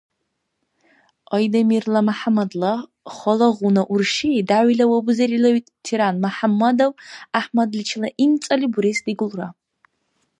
[1.35, 2.73] Айдамирла МяхӀяммадла
[3.15, 6.91] халалгъуна урши, дявила ва бузерила ветеран МяхӀяммадов
[7.31, 9.47] ГӀяхӀмадличила имцӀали бурес дигулра.